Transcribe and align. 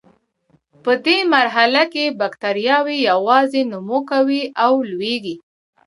په 0.83 0.91
دې 1.05 1.17
مرحله 1.35 1.83
کې 1.93 2.15
بکټریاوې 2.19 2.97
یوازې 3.09 3.61
نمو 3.71 3.99
کوي 4.11 4.43
او 4.65 4.73
لویږي. 4.89 5.35